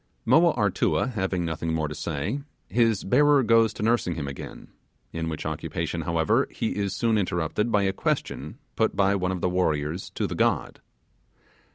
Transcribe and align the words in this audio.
Moa 0.25 0.51
Artua 0.55 1.09
having 1.11 1.45
nothing 1.45 1.73
more 1.75 1.87
to 1.87 1.93
say, 1.93 2.41
his 2.67 3.03
bearer 3.03 3.43
goes 3.43 3.71
to 3.73 3.83
nursing 3.83 4.15
him 4.15 4.27
again, 4.27 4.69
in 5.13 5.29
which 5.29 5.45
occupation, 5.45 6.01
however, 6.01 6.47
he 6.49 6.75
is 6.75 6.95
soon 6.95 7.19
interrupted 7.19 7.71
by 7.71 7.83
a 7.83 7.93
question 7.93 8.57
put 8.75 8.95
by 8.95 9.13
one 9.13 9.31
of 9.31 9.41
the 9.41 9.47
warriors 9.49 10.09
to 10.15 10.25
the 10.25 10.33
god. 10.33 10.81